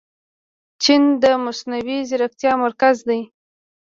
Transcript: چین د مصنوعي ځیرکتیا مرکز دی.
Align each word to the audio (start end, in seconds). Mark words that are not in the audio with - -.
چین 0.83 1.01
د 1.23 1.23
مصنوعي 1.45 1.99
ځیرکتیا 2.09 2.53
مرکز 2.63 2.95
دی. 3.07 3.21